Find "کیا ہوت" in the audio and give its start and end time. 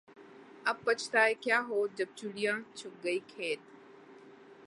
1.41-1.97